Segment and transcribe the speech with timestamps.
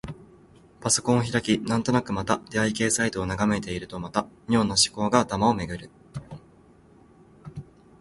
[0.79, 5.91] パソコンを開き、なんとなくまた出会い系サイトを眺めているとまた、妙な思考が頭をめぐる。